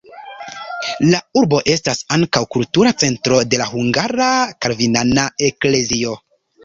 La 1.09 1.17
urbo 1.41 1.59
estas 1.73 2.01
ankaŭ 2.17 2.41
kultura 2.57 2.95
centro 3.03 3.37
de 3.51 3.61
la 3.63 3.69
hungara 3.75 4.31
kalvinana 4.67 5.27
eklezio. 5.51 6.17